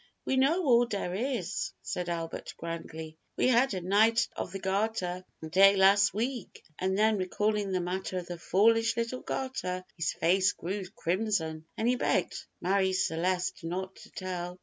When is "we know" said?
0.25-0.63